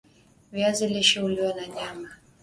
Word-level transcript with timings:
viazi 0.51 0.87
lishe 0.87 1.19
huliwa 1.19 1.53
na 1.53 1.67
nyama 1.67 2.09